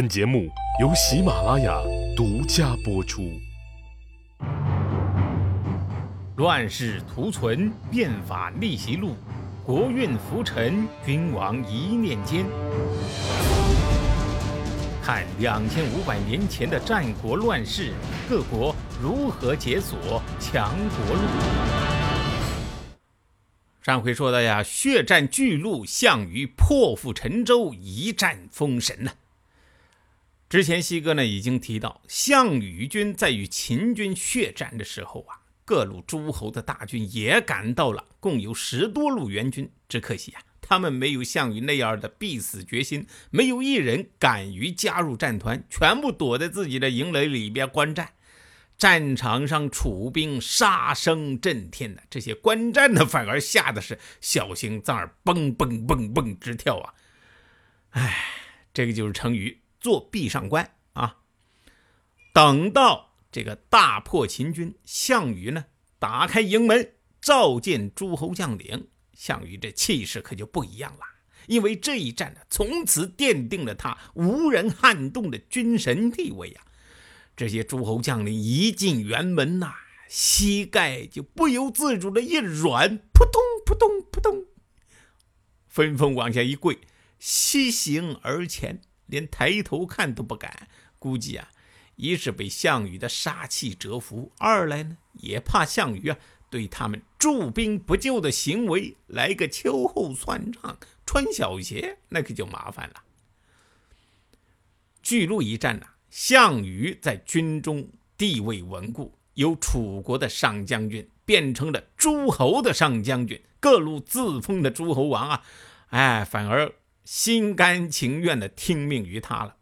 [0.00, 0.48] 本节目
[0.80, 1.78] 由喜马拉雅
[2.16, 3.38] 独家播出。
[6.36, 9.14] 乱世图存，变法逆袭录，
[9.62, 12.46] 国运浮沉，君王一念间。
[15.02, 17.92] 看两千五百年前的战国乱世，
[18.26, 21.20] 各国如何解锁强国路。
[23.82, 29.12] 上回说的呀，血战巨鹿，项羽破釜沉舟，一战封神呐。
[30.50, 39.70] 之前西哥呢已经提到，项羽军在与秦军血战的时候啊，各路诸侯的大军也赶到了，共有十多路援军。
[39.88, 48.14] 只可惜啊，他们没有项羽那样的必死决心，没有一人敢于加入战团，全部躲在自己的营垒里边观战。
[48.76, 56.94] 战场上楚兵杀声震天的，这些观战的反而吓得是小心脏儿蹦蹦蹦蹦直跳啊！
[57.90, 58.24] 哎，
[58.74, 59.59] 这个就是成语。
[59.80, 61.18] 做壁上观啊！
[62.32, 65.64] 等到这个大破秦军，项羽呢
[65.98, 71.00] 打开营门召见诸侯将领，项羽这气势可就不一样了。
[71.46, 76.60] 因为这一战呢，从此奠定了他无人撼动的军神地位呀！
[77.36, 79.74] 这些诸侯将领一进辕门呐，
[80.08, 84.44] 膝盖就不由自主的一软，扑通扑通扑通，
[85.66, 86.78] 纷纷往下一跪，
[87.18, 88.82] 西行而前。
[89.10, 91.50] 连抬头看都不敢，估计啊，
[91.96, 96.16] 一是被项羽的杀气折服，二来呢，也怕项羽啊
[96.48, 103.02] 对他们驻兵不救的行为来个秋后算账，穿小鞋，那可就麻烦了。
[105.02, 115.42] 巨鹿一战呢，项羽在军中地位稳固，由楚国的上将军变成了诸侯的上将军，各路自封的诸侯王啊，
[115.88, 116.72] 哎，反而。
[117.10, 119.56] 心甘情愿的听命于他了。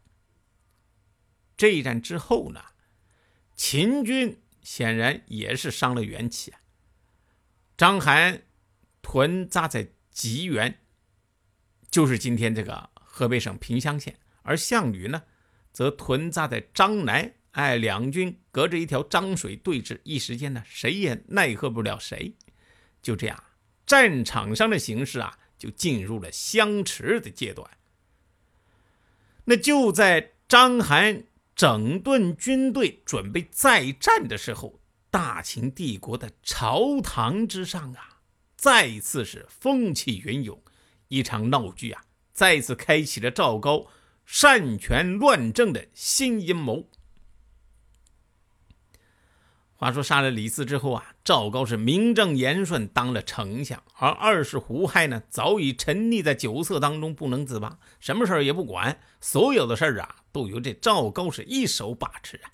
[1.57, 2.63] 这一战之后呢，
[3.55, 6.59] 秦军显然也是伤了元气啊。
[7.75, 8.41] 章邯
[9.01, 10.79] 屯扎在吉原，
[11.89, 15.23] 就是今天这个河北省平乡县，而项羽呢，
[15.73, 17.33] 则屯扎在张南。
[17.53, 22.35] 哎，两军隔着一条漳水对峙，一时间呢，谁也奈何不了谁。
[23.01, 23.43] 就这样，
[23.87, 25.39] 战场上的形势啊。
[25.59, 27.69] 就进入了相持的阶段。
[29.45, 31.25] 那就在章邯
[31.55, 34.79] 整顿军队，准备再战的时候，
[35.11, 38.21] 大秦帝国的朝堂之上啊，
[38.55, 40.63] 再次是风起云涌，
[41.09, 43.87] 一场闹剧啊，再次开启了赵高
[44.25, 46.89] 擅权乱政的新阴谋。
[49.79, 62.51] 话说杀了李斯之后啊，赵高是名正言顺当了丞相，而二世胡亥呢，早已沉溺在酒色当中不能自拔，什么事儿也不管，所有的事儿啊，都由这赵高是一手把持啊。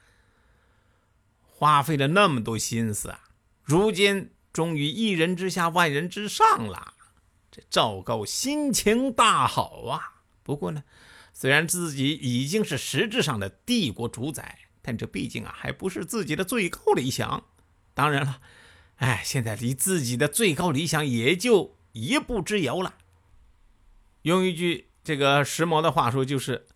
[1.48, 3.20] 花费了那么多心思啊，
[3.64, 6.94] 如今终于一人之下万人之上了，
[7.50, 10.22] 这赵高心情大好啊。
[10.44, 10.84] 不过呢，
[11.34, 14.60] 虽然自己已经是实质上的帝国主宰。
[14.86, 17.46] 但这毕竟啊，还不是自己的最高理想。
[17.96, 18.40] 当然了，
[18.98, 22.94] 哎，现在离自己的最高理想也就一步之遥了。
[24.22, 26.68] 用一句这个时髦的话说，就是，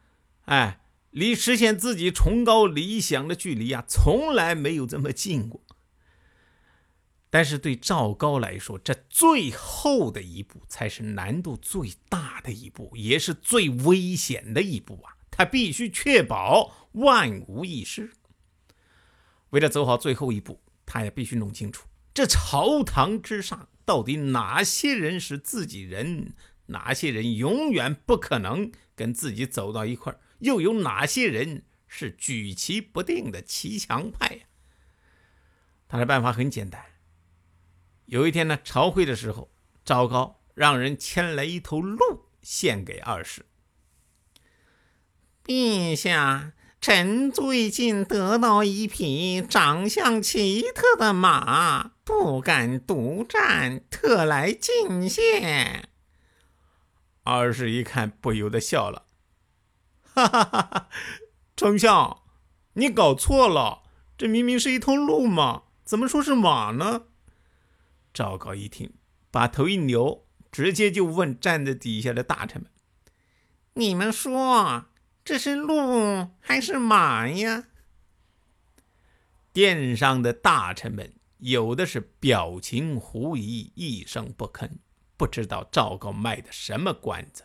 [0.46, 0.82] 哎，
[1.12, 5.62] 离实现自己崇高理想的距离啊，从来没有这么近过。
[7.30, 15.14] 但是对赵高来说，这最后的一步才是难度最大的一步，也是最危险的一步啊！
[15.40, 16.90] 他必须确保。
[16.94, 18.12] 万无一失。
[19.52, 26.34] 为了走好最后一步，他也必须弄清楚这朝堂之上到底哪些人是自己人，
[26.66, 34.42] 哪些人永远不可能跟自己走到一块儿，又有哪些人是举棋不定的骑墙派呀？
[35.88, 36.84] 他的办法很简单。
[38.08, 39.54] 有一天呢，朝会的时候，
[39.86, 43.46] 赵高让人牵来一头鹿献给二世，
[45.50, 46.54] 陛下。
[46.80, 55.90] 臣最近得到一匹长相奇特的马，不敢独占，特来进献。
[57.24, 59.08] 二世一看，不由得笑了
[60.14, 60.90] ：“哈哈哈哈！
[61.58, 62.22] 丞相，
[62.74, 63.82] 你搞错了，
[64.18, 67.06] 这明明是一头鹿嘛，怎么说是马呢？”
[68.14, 68.94] 赵高一听，
[69.32, 72.72] 把头一扭，直接就问站在底下的大臣们
[73.74, 74.86] ：“你们说？”
[75.30, 77.66] 这是鹿还是马呀？
[79.54, 84.68] 殿上的大臣们有的是表情狐疑，一声不吭，
[85.18, 87.44] 不知道赵高卖的什么关子；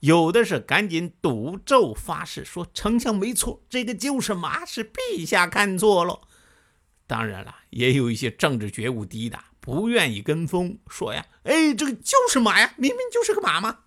[0.00, 6.22] 有的是赶紧赌咒发誓，说丞相没错，这个就是马，是陛下看错了。
[7.06, 13.84] 当然了，也有一些政治觉悟低的，不愿意跟风，说呀，哎，这个就是马呀，明明就是个马嘛。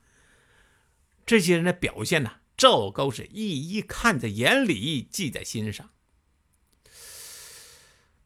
[1.25, 5.89] 这些人的表现呢，赵高是一一看在眼里，记在心上。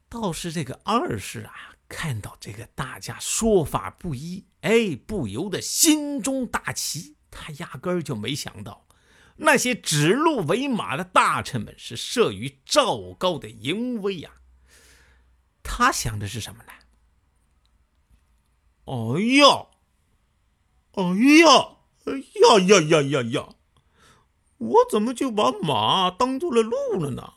[0.10, 7.16] 倒是这个二世啊，看到这个大家说法不一，哎，不由得心中大奇。
[7.30, 8.88] 他压根儿就没想到，
[9.38, 14.32] 那些指鹿为马的大臣们是慑于赵高的淫威呀。
[15.62, 16.72] 他想的是什么呢？
[18.86, 18.94] 哎
[19.36, 19.68] 呀，
[20.94, 21.04] 哎
[21.40, 23.56] 呀，哎呀呀呀呀呀！
[24.58, 27.34] 我怎么就把马当做了鹿了呢？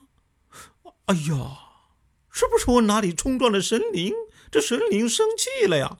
[1.06, 1.58] 哎呀，
[2.30, 4.14] 是不是我哪里冲撞了神灵？
[4.50, 5.98] 这神灵生气了呀？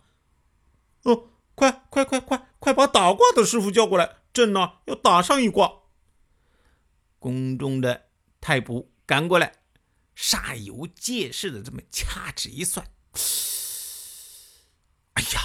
[1.03, 1.29] 哦。
[1.57, 5.71] 快快快快快把打卦的师傅叫过来，朕呢要打上一卦。
[7.19, 8.07] 宫中的
[8.41, 9.57] 太仆赶过来，
[10.17, 12.91] 煞有介事的这么掐指一算，
[15.13, 15.41] 哎呀，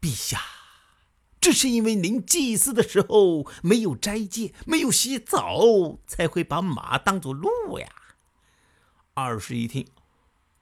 [0.00, 0.40] 陛下，
[1.48, 7.88] 这是因为您祭祀的时候没有斋戒，没有洗澡，才会把马当做鹿呀。
[9.14, 9.86] 二十一听，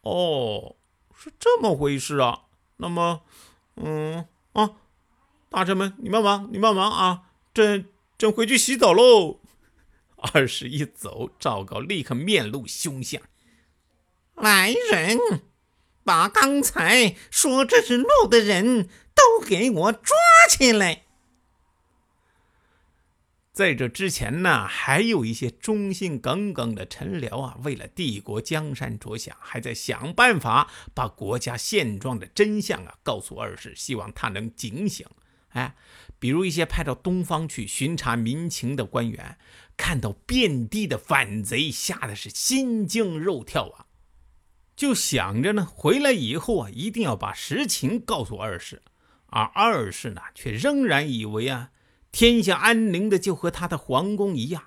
[0.03, 0.77] 哦，
[1.13, 2.43] 是这么回事啊，
[2.77, 3.23] 那么。
[3.75, 4.77] 嗯啊，
[5.51, 7.23] 大臣们，你们忙，你们忙啊！
[7.53, 9.41] 朕朕回去洗澡喽。
[10.19, 13.21] 二十一走，赵高立刻面露凶相。
[14.37, 15.19] 来人，
[16.05, 18.89] 把刚才说这是鹿的人
[19.27, 20.17] 都给我抓
[20.49, 21.03] 起来。
[23.53, 35.07] 在这之前呢，还有一些忠心耿耿的臣僚啊，为了帝国江山着想，还在想办法把国家现状的真相啊告诉二世，希望他能警醒。
[35.49, 35.75] 哎，
[36.19, 39.39] 比如一些派到东方去巡查民情的官员，
[39.75, 43.87] 看到遍地的反贼，吓得是心惊肉跳啊，
[44.77, 48.83] 就想着呢，回来以后啊，一定要把实情告诉二世。
[49.37, 51.71] 而二世呢，却仍然以为啊。
[52.11, 54.63] 天下安宁的就和他的皇宫一样，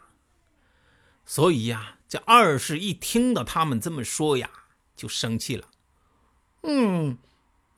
[1.26, 4.52] 所以呀，这二世一听到他们这么说呀，
[4.96, 5.66] 就生气了。
[6.62, 7.18] 嗯，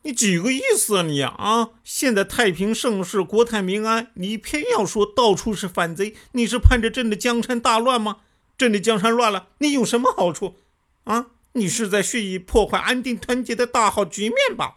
[0.02, 1.70] 你几个意思啊你啊？
[1.86, 8.18] 现在太平盛世，国泰民安，你偏要说到处是反贼，你是盼着朕的江山大乱吗？
[8.58, 10.58] 朕的江山乱了，你有什么好处？
[11.06, 14.76] 啊，你是在蓄意破坏安定团结的大好局面吧？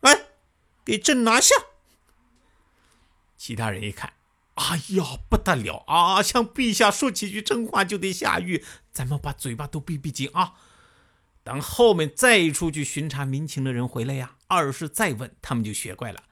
[0.00, 0.26] 哎，
[0.86, 1.54] 给朕拿下！
[3.36, 4.14] 其他人一看。
[4.54, 6.22] 哎呀，不得了啊！
[6.22, 10.54] 向陛下说几句真话就得下狱，咱们把嘴巴都闭闭紧啊！
[11.42, 16.22] 等后面再出去巡查民情的人回来呀，二是再问他们就学乖了。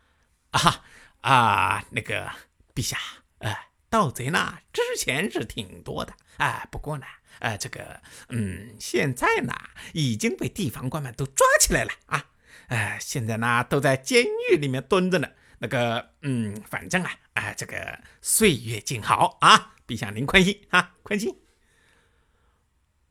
[0.53, 0.85] 啊
[1.21, 2.31] 啊，那个
[2.75, 2.99] 陛下，
[3.39, 3.55] 呃，
[3.91, 7.05] 盗贼呢之前是挺多的，哎，不过呢，
[7.41, 9.53] 呃，这个，嗯，现在呢
[9.93, 12.27] 已经被地方官们都抓起来了啊，
[12.69, 15.29] 哎，现在呢都在监狱里面蹲着呢。
[15.59, 21.35] 那个，嗯，反正啊，哎，这个岁月静好啊，陛下您宽心啊，宽心。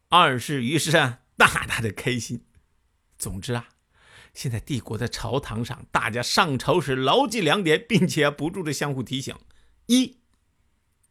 [0.09, 2.45] 二世于是啊，大大的开心。
[3.17, 3.69] 总之啊，
[4.33, 9.35] 现在帝国的朝堂上，大家上朝时牢记两点，并且不住的相互提醒：
[9.88, 10.19] 一，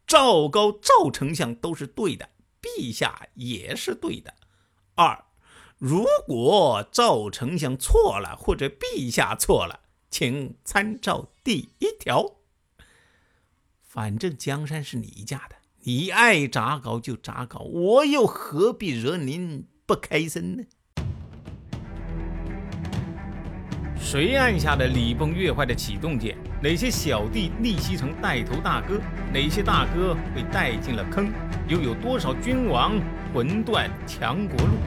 [0.07, 2.29] 赵高、赵丞相都是对的，
[2.61, 4.31] 陛下也是对的；
[4.95, 5.25] 二，
[5.85, 9.81] 如果赵丞相错了，或者陛下错了。
[10.09, 12.35] 请参照第一条。
[13.81, 20.63] 反正江山是你家的，你爱咋搞就咋搞，我又何必惹您不开心呢？
[23.99, 26.37] 谁按下了礼崩乐坏的启动键？
[26.61, 29.01] 哪些小弟逆袭成带头大哥？
[29.33, 31.29] 哪些大哥被带进了坑？
[31.67, 32.93] 又有多少君王
[33.33, 34.77] 魂断强国路？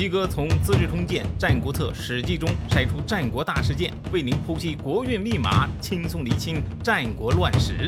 [0.00, 7.86] 鸡哥从《资治通鉴》《战国策》《史记》中筛出战国大事件，为您剖析国运密码，轻松理清战国乱史。